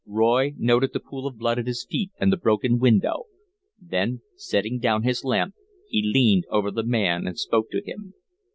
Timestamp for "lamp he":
5.23-6.01